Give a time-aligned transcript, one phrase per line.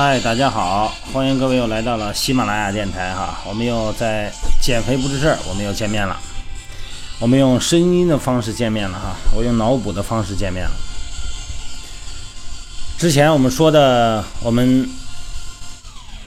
[0.00, 6.16] 嗨，大家好，欢迎各位又来到了喜马拉雅电台哈，我们又在减肥不是事儿，我们又见面了，
[7.18, 10.70] 我们用声音的方式见面了哈，我用脑补的方式见面了。
[12.96, 14.88] 之前我们说的，我们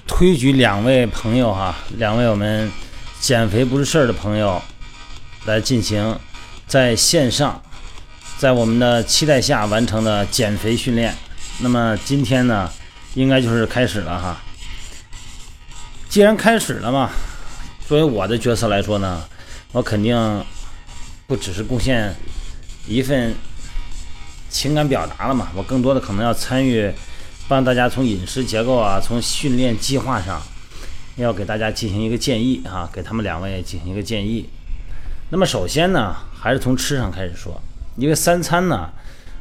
[0.05, 2.70] 推举两位朋友哈，两位我们
[3.21, 4.62] 减肥不是事儿的朋友
[5.45, 6.20] 来进行
[6.67, 7.62] 在线上，
[8.38, 11.15] 在我们的期待下完成的减肥训练。
[11.59, 12.70] 那么今天呢？
[13.13, 14.38] 应该就是开始了哈。
[16.07, 17.09] 既然开始了嘛，
[17.87, 19.23] 作为我的角色来说呢，
[19.71, 20.45] 我肯定
[21.27, 22.13] 不只是贡献
[22.87, 23.34] 一份
[24.49, 26.91] 情感表达了嘛，我更多的可能要参与，
[27.48, 30.41] 帮大家从饮食结构啊，从训练计划上，
[31.15, 34.49] 要给大家进行一个建议啊，给他们两位进行一个建议。
[35.29, 37.62] 那么首先呢，还是从吃上开始说，
[37.95, 38.89] 因为三餐呢，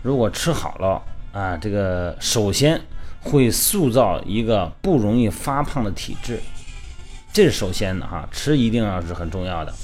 [0.03, 2.81] 如果吃好了啊，这个首先。
[3.23, 6.41] 会塑造一个不容易发胖的体质，
[7.33, 9.75] 这是首先的哈，吃一定要是很重要的。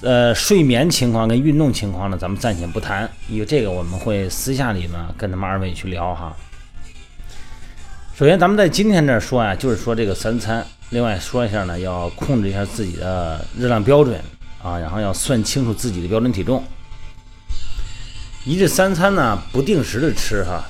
[0.00, 6.36] 呃，睡眠情况跟运动情况呢，咱们暂且不谈，因为这个我们会私下里呢跟他们二位去聊哈。
[8.14, 14.20] 首先，咱们在今天这说啊，就是说这个三餐，另外说一下呢，要控制一下自己的热量标准
[14.62, 16.62] 啊，然后要算清楚自己的标准体重。
[18.44, 20.64] 一日三餐呢，不定时的吃哈。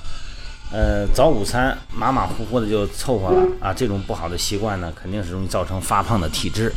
[0.73, 6.73] 呃，早午餐马马虎虎的就凑合了啊，这种不好的习惯呢，肯定是容易造成发胖的体质。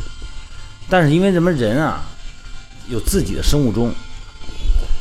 [0.88, 2.04] 但是因为咱们人啊，
[2.88, 3.92] 有自己的生物钟，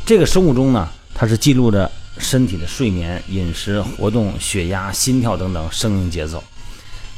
[0.04, 6.44] 这个生物钟呢，它是记录着身体的睡眠、饮食、活动、血压、心跳等等生命节奏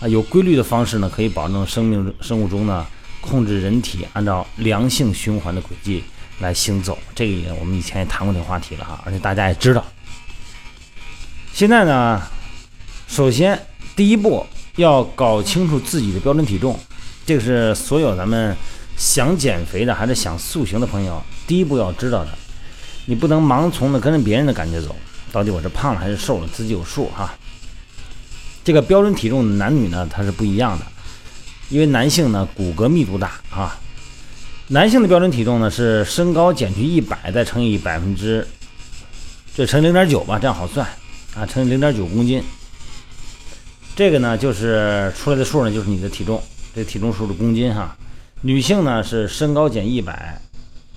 [0.02, 2.86] 啊，有规律的方式呢，可以保证生命生物钟呢，
[3.22, 6.04] 控制人体按照良性循环的轨迹
[6.40, 6.98] 来行走。
[7.16, 9.86] 这个也我们以前也谈过这个话题了哈，而且大家也知道。
[11.60, 12.22] 现在呢，
[13.10, 13.62] 首先
[13.94, 14.46] 第一步
[14.78, 16.80] 要搞清楚自己的标准体重，
[17.26, 18.56] 这个是所有咱们
[18.96, 22.30] 想减肥的还是想塑形的朋友第一步要知道的。
[23.08, 24.96] 你不能盲从的跟着别人的感觉走，
[25.34, 27.34] 到底我是胖了还是瘦了，自己有数哈。
[28.64, 30.86] 这个标准体重男女呢它是不一样的，
[31.68, 33.78] 因为男性呢骨骼密度大啊，
[34.68, 38.48] 男性的标准体重呢是身高减去一百再乘以百分之，
[39.54, 40.88] 就乘零点九吧，这样好算。
[41.40, 42.44] 啊，乘以零点九公斤，
[43.96, 46.44] 这个呢就是出来的数呢，就是你的体重，
[46.76, 47.96] 这体重数是公斤哈。
[48.42, 50.38] 女性呢是身高减一百，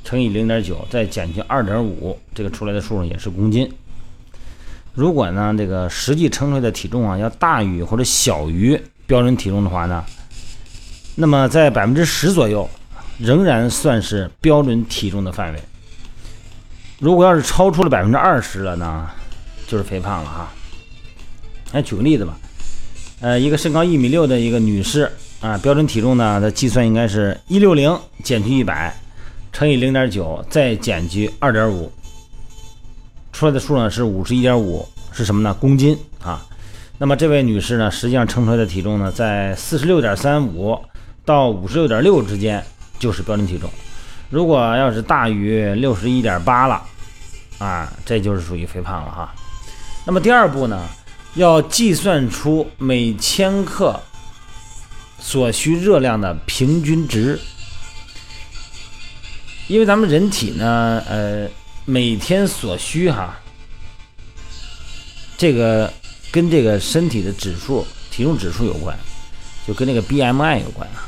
[0.02, 3.72] 乘以零点九，再减去二点五，这个出来的数呢也是公斤。
[4.94, 10.04] 如果呢这个实际称出来的体重啊要大于或者小于标准体重的话呢，
[11.14, 12.68] 那么在百分之十左右，
[13.16, 15.62] 仍然算是标准体重的范围。
[16.98, 19.08] 如果要是超出了百分之二十了呢？
[19.72, 20.52] 就是肥胖了哈，
[21.72, 22.36] 来举个例子吧，
[23.22, 25.10] 呃，一个身高一米六的一个女士
[25.40, 28.94] 啊，标准体重呢，它计算应该是一六零减去一百，
[29.50, 31.90] 乘以零点九，再减去二点五，
[33.32, 35.54] 出来的数呢是五十一点五，是什么呢？
[35.54, 36.46] 公斤啊。
[36.98, 40.78] 那么这位女士呢，实际上称出来的体重呢，在四十六点三五
[41.24, 42.62] 到五十六点六之间
[42.98, 43.70] 就是标准体重。
[44.28, 46.82] 如果要是大于六十一点八了
[47.56, 49.34] 啊，这就是属于肥胖了哈。
[50.04, 50.84] 那么第二步呢，
[51.34, 54.00] 要计算出每千克
[55.20, 57.38] 所需热量的平均值，
[59.68, 61.48] 因为咱们人体呢，呃，
[61.84, 63.38] 每天所需哈，
[65.38, 65.92] 这个
[66.32, 68.98] 跟这个身体的指数、体重指数有关，
[69.64, 71.06] 就跟那个 BMI 有关啊。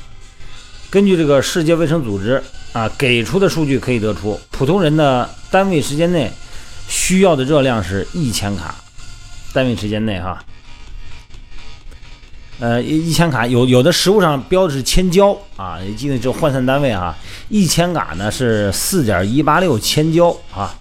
[0.89, 2.41] 根据这个世界卫生组织
[2.73, 6.31] 啊给出的数据可以得出，普通人的单位时间内
[6.87, 8.73] 需要的热量是一千卡。
[9.55, 10.45] 单位时间内哈，
[12.59, 17.17] 呃，一一千卡有有的食物上标的是千焦啊，你记得就换算单位啊，
[17.49, 20.75] 一千卡呢是四点一八六千焦啊。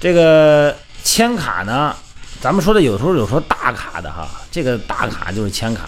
[0.00, 0.74] 这个
[1.04, 1.94] 千卡呢，
[2.40, 5.86] 咱们说的有时候有说大卡的哈，这个大卡就是千卡。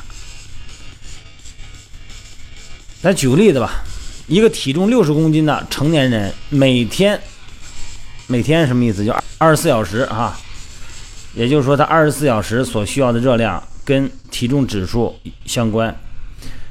[3.01, 3.83] 咱举个例子吧，
[4.27, 7.19] 一个体重六十公斤的成年人，每天
[8.27, 9.03] 每天什么意思？
[9.03, 10.39] 就二十四小时哈。
[11.35, 15.95] 也就是说，它二十四小时所需要的热量跟体重指数相关，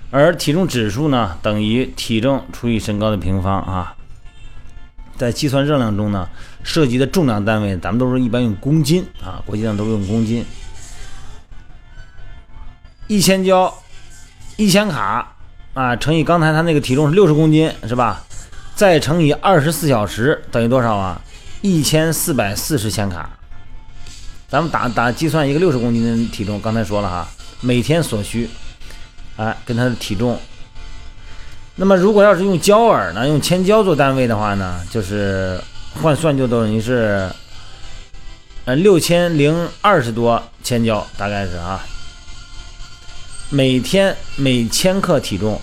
[0.10, 3.96] 而体重指数呢等于体重除以身高的平方啊。
[5.18, 6.28] 在计算热量中呢，
[6.64, 10.44] 涉及的重量单位咱们都是一般用公斤啊，国际上都用公斤。
[13.08, 13.72] 一千焦，
[14.56, 15.36] 一千卡
[15.74, 18.24] 啊，乘以刚才他那个体重是六十公斤是吧？
[18.76, 21.22] 再乘以二十四小时等于多少啊？
[21.62, 23.30] 一千四百四十千卡。
[24.54, 27.28] 咱们打打计算一个六十公斤的体重，刚才说了哈，
[27.60, 28.48] 每天所需，
[29.36, 30.40] 哎，跟他的体重。
[31.76, 35.60] 那么如果要是用焦耳呢，用千焦做单位的话呢，就是
[36.00, 37.28] 换算就等于是，
[38.66, 41.84] 呃，六千零二十多千焦，大概是啊。
[43.50, 45.60] 每天每千克体重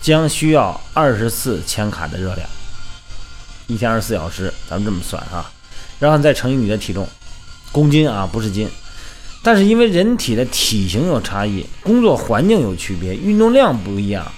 [0.00, 2.48] 将需要二十四千卡的热量，
[3.68, 5.48] 一天二十四小时，咱们这么算哈，
[6.00, 7.08] 然后再乘以你的体重，
[7.74, 8.68] 公斤啊，不是斤。
[9.42, 14.30] 但是因为人体的体型有差异，工作环境有区别，运动量不一样。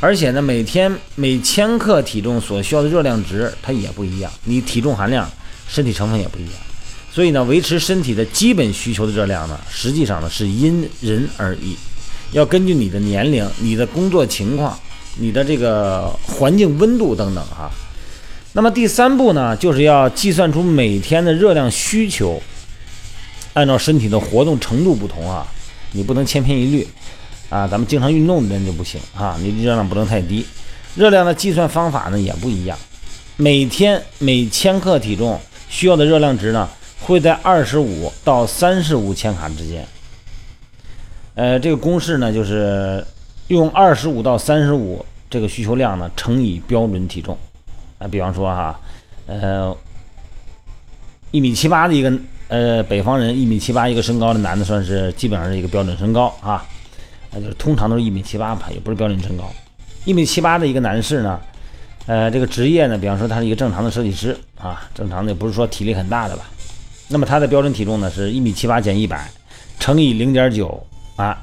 [0.00, 5.30] 而且呢，每天每千克体重所需要的热量值它也不一样，你体重含量、
[5.68, 6.52] 身体成分也不一样，
[7.12, 11.76] 所以呢，维持身体的基本需求的热量呢，实际上呢是因人而异，
[12.32, 14.78] 要根据你的年龄、你的工作情况、
[15.18, 17.70] 你的这个环境温度等等哈。
[18.52, 22.42] 那么第三步呢，就是要计算出每天的热量需求，
[23.54, 25.46] 按照身体的活动程度不同啊，
[25.92, 26.86] 你不能千篇一律。
[27.48, 30.46] 啊，咱们经常运动的人就不行啊，你热量不能太低。
[30.94, 32.78] 热量的计算方法呢也不一样，
[33.36, 36.68] 每天每千克体重需要的热量值呢
[37.00, 39.84] 会在二十五到三十五千卡之间。
[41.34, 43.04] 呃，这个公式呢就是
[43.48, 47.36] 用二十五到三十五这个需求量呢乘以标准体重。
[48.00, 48.80] 啊，比方说哈，
[49.26, 49.72] 呃，
[51.30, 52.12] 一米七八的一个
[52.48, 56.66] 呃北方人，一米七八一个身高的男的，算是基本上是一个标准身高啊。
[57.30, 59.48] 那就是通常都是一米七八吧，也不是标准身高。
[60.04, 61.38] 一米七八的一个男士呢，
[62.06, 66.44] 呃，这个职业呢，比方说他是一个正常的设计师啊，正常的不是说体力很大的吧。
[67.06, 69.30] 那么他的标准体重呢是一米七八减一百，
[69.78, 70.84] 乘以零点九
[71.16, 71.40] 啊，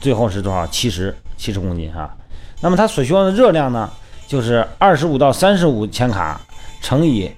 [0.00, 0.66] 最后是多少？
[0.68, 2.16] 七十七十公斤啊。
[2.60, 3.88] 那么他所需要的热量呢，
[4.28, 6.40] 就是二十五到三十五千卡
[6.80, 7.28] 乘以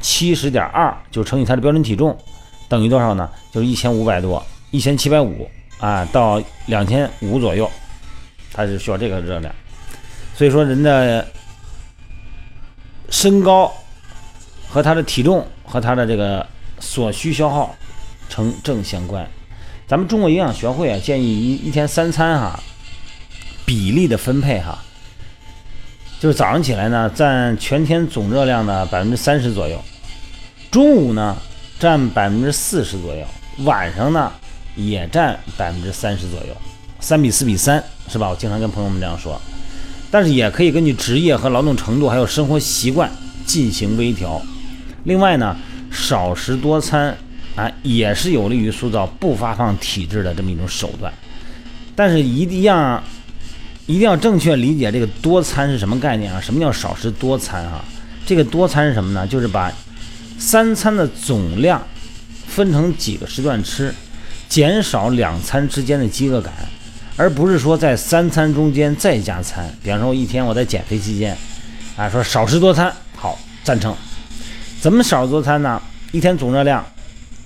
[0.00, 2.18] 七十点二，就乘以它的标准体重，
[2.68, 3.30] 等于多少呢？
[3.52, 5.48] 就是一千五百多，一千七百五。
[5.78, 7.66] 啊，到两千五左右，
[8.52, 9.50] 它是需要这个热量。
[10.36, 11.26] 所以说，人的
[13.08, 13.72] 身高
[14.68, 16.46] 和他的体重和他的这个
[16.80, 17.74] 所需消耗
[18.28, 19.26] 成正相关。
[19.88, 22.62] 咱们中国营养学会啊，建议一一天三餐哈，
[23.64, 24.78] 比例的分配哈，
[26.20, 29.82] 就是早上起来呢，占全天总热量的百分之三十左右，
[30.70, 31.36] 中午呢
[31.80, 33.26] 占百分之四十左右，
[33.64, 34.30] 晚上呢。
[34.76, 36.56] 也占百分之三十左右，
[37.00, 38.28] 三比四比三，是吧？
[38.30, 39.38] 我经常跟朋友们这样说。
[40.12, 43.10] 但是也可以根据职业和劳动程度，还有生活习惯
[43.44, 44.40] 进行微调。
[45.04, 45.56] 另外呢，
[45.90, 47.14] 少食多餐
[47.56, 51.12] 啊，也是有利于塑造不发胖体质的这么一种手段。
[51.96, 53.02] 但是一定要
[53.86, 56.40] 一定要正确理解这个多餐是什么概念啊？
[56.40, 57.84] 什么叫少食多餐啊？
[58.24, 59.26] 这个多餐是什么呢？
[59.26, 59.72] 就是把
[60.38, 61.82] 三餐的总量
[62.46, 63.94] 分成几个时段吃。
[64.48, 66.52] 减少两餐之间的饥饿感，
[67.16, 69.64] 而不是说在三餐中间再加餐。
[69.80, 71.38] 比方说，我一天我在减肥期间，
[71.96, 73.94] 啊，说少食多餐，好，赞成。
[74.80, 75.80] 怎么少食多餐呢？
[76.10, 76.84] 一天总热量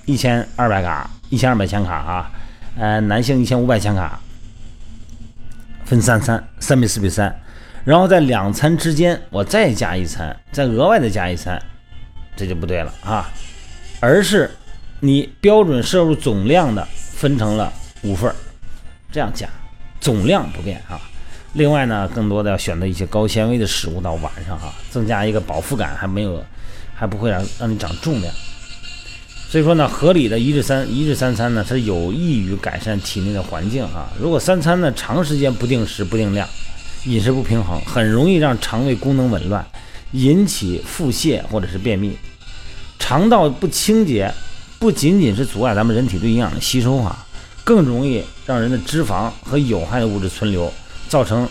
[0.05, 2.31] 一千二百卡，一千二百千卡啊，
[2.75, 4.19] 呃，男性一千五百千卡，
[5.85, 7.33] 分三餐，三比四比三，
[7.83, 11.61] 然后在两餐之间我再加一餐，再额外的加一餐，
[12.35, 13.31] 这就不对了啊，
[13.99, 14.51] 而是。
[15.01, 17.71] 你标准摄入总量的分成了
[18.03, 18.35] 五份儿，
[19.11, 19.47] 这样加，
[19.99, 20.99] 总量不变啊。
[21.53, 26.43] 另外呢，更多的要选择一些高纤维的食物到晚上哈，增加一个饱腹感，还没有，
[26.95, 28.33] 还不会让让你长重量。
[29.55, 34.05] 所以说呢，合理的一日三一日三餐呢，它有益于改善体内的环境哈。
[34.19, 36.45] 如果三餐呢长时间不定时不定量，
[37.05, 39.65] 饮食不平衡，很容易让肠胃功能紊乱，
[40.11, 42.17] 引起腹泻或者是便秘，
[42.99, 44.29] 肠道不清洁。
[44.77, 47.25] 不仅仅是阻碍咱们人体对营养的吸收啊，
[47.63, 50.69] 更容易让人的脂肪和有害的物质存留，
[51.07, 51.47] 造成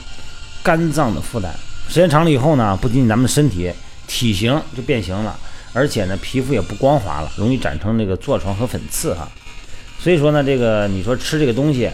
[0.63, 1.51] 肝脏的负担。
[1.89, 3.73] 时间长了以后呢，不仅仅咱们身体
[4.07, 5.35] 体型就变形了，
[5.75, 9.29] 而且呢，皮肤也不光滑了，容易长成那个痤疮和粉刺哈。
[10.01, 11.91] 所以说呢，这个你说吃这个东西，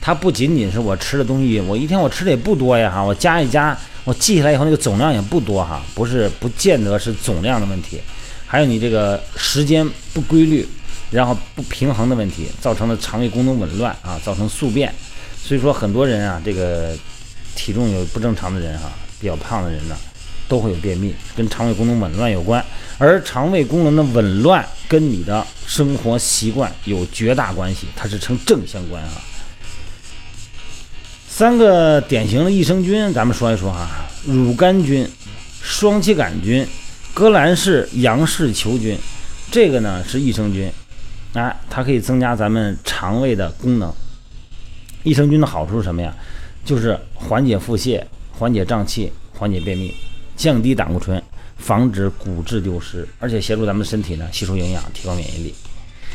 [0.00, 8.00] 它不仅仅是我吃的东西，我一天我吃的也不多呀哈，我加一加，我记下来以后那个总量也不多哈，不是不见得是总量的问题。
[8.46, 10.64] 还有你这个时间不规律，
[11.10, 14.92] 然后不平衡的问题，造成了肠胃功能紊乱啊，造成宿便。
[15.42, 16.96] 所以说很多人啊，这个
[17.54, 19.96] 体重有不正常的人哈，比较胖的人呢，
[20.48, 22.64] 都会有便秘，跟肠胃功能紊乱有关。
[22.98, 29.10] 而肠胃功能的紊乱跟你的生活习惯有绝大关系，它是成正相关啊。
[31.28, 33.88] 三个典型的益生菌，咱们说一说哈：
[34.24, 35.08] 乳杆菌、
[35.62, 36.66] 双歧杆菌。
[37.12, 38.98] 革兰氏杨氏球菌，
[39.50, 40.70] 这个呢是益生菌，
[41.32, 43.90] 哎，它可以增加咱们肠胃的功能。
[45.02, 46.14] 益生菌的好处是什么呀？
[46.62, 49.94] 就是缓解腹泻、缓解胀气、缓解便秘、
[50.36, 51.22] 降低胆固醇、
[51.56, 55.54] 防止骨质丢失，而且协助咱们身体呢吸收营养、提高免疫力。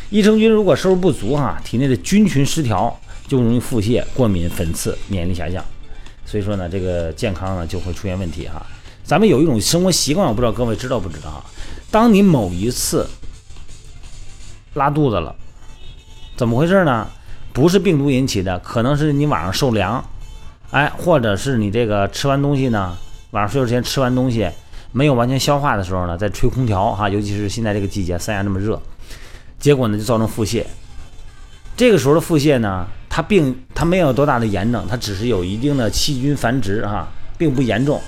[0.09, 5.63] 益生菌如果摄入不足哈，体内的菌群失调，就容易腹泻、过敏、粉刺、免疫力下降。
[6.25, 8.65] 所以说呢，这个健康呢就会出现问题哈。
[9.03, 11.43] 咱们有一种生活习惯，我不知道各位知道不知道啊？
[11.89, 13.07] 当你某一次
[14.75, 15.35] 拉肚子了，
[16.37, 17.07] 怎么回事呢？
[17.53, 20.01] 不是病毒引起的，可能是你晚上受凉，
[20.69, 22.97] 哎，或者是你这个吃完东西呢，
[23.31, 24.49] 晚上睡觉之前吃完东西
[24.91, 28.81] 没有完全消化的时候呢，在吹空调哈，尤其是现在这个季节三亚那么热，
[29.59, 30.63] 结果呢就造成腹泻。
[31.77, 37.07] 这个时候的腹泻呢，它并它没有多大的炎症，它只是有一定的细菌繁殖哈，
[37.37, 37.99] 并不严重。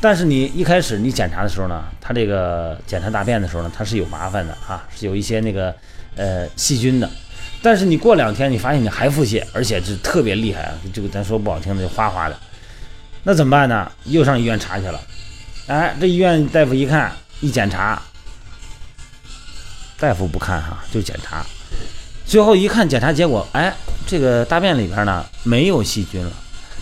[0.00, 5.74] 但是你一开始你检查的时候呢，它这个检查大便的时候呢，它是有麻烦的哈，是有一些那个
[6.16, 7.08] 呃细菌的。
[7.62, 10.74] 但是你过两天，你发现你还腹泻，而且是特别厉害啊！
[10.92, 12.36] 这个咱说不好听的，就哗哗的。
[13.22, 13.90] 那怎么办呢？
[14.04, 15.00] 又上医院查去了。
[15.66, 18.00] 哎，这医院大夫一看，一检查，
[19.98, 21.44] 大夫不看哈，就检查。
[22.24, 23.74] 最后一看检查结果，哎，
[24.06, 26.32] 这个大便里边呢没有细菌了，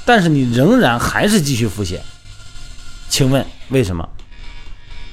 [0.04, 1.98] 但是你仍然还是继续腹泻。
[3.08, 4.06] 请问为什么？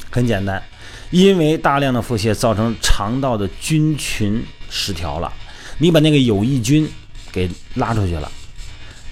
[0.09, 0.61] 很简单，
[1.09, 5.31] 因为大量的腹泻造成肠道的菌群失调了。
[5.77, 6.89] 你把那个有益菌
[7.31, 8.29] 给拉出去了，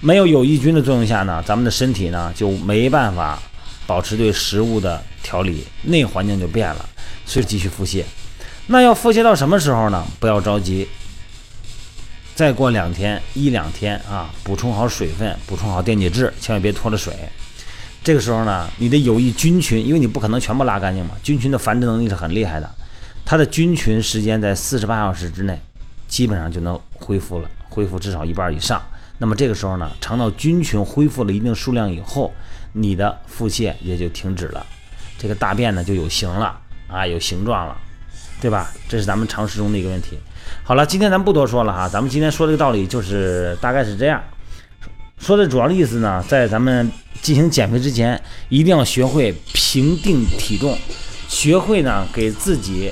[0.02, 3.42] 没有有益菌的作用下呢，咱们的身体呢就没办法
[3.90, 6.88] 保持对食物的调理，内环境就变了，
[7.26, 8.04] 所以继续腹泻。
[8.68, 10.06] 那要腹泻到什么时候呢？
[10.20, 10.88] 不要着急，
[12.36, 17.12] 再过两天一两天啊，补充好水分，补充好电解质，千万别脱了水。
[18.04, 22.70] 这个时候呢，你的有益菌群，因为你不可能全部拉干净嘛，菌群的繁殖能力是很厉害的，
[23.26, 25.60] 它的菌群时间在四十八小时之内。
[26.08, 28.82] 基本上就能恢复了，恢复至少一半以上。
[29.20, 32.34] 那么这个时候呢，肠道菌群恢复了一定数量以后，
[32.74, 34.66] 你的腹泻也就停止了，
[35.18, 37.78] 这个大便呢就有形了啊，有形状了，
[38.42, 38.72] 对吧？
[38.88, 40.18] 这是咱们常识中的一个问题。
[40.64, 44.24] 好了，今天咱不多说了哈，咱们今天说这个道理就是大概是这样。
[45.18, 50.78] 说的主要的意思呢，在咱们进行减肥之前，一定要学会评定体重，
[51.28, 52.92] 学会呢给自己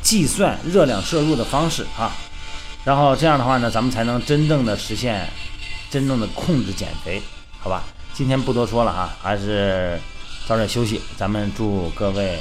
[0.00, 2.10] 计算热量摄入的方式啊。
[2.84, 5.28] 然后这样的话呢，咱们才能真正的实现
[5.90, 7.20] 真正的控制减肥，
[7.60, 7.84] 好吧？
[8.14, 10.00] 今天不多说了啊，还是
[10.46, 11.02] 早点休息。
[11.16, 12.38] 咱们祝各位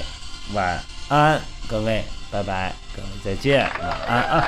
[0.53, 4.48] 晚安，各位拜拜，各位再见，晚安啊。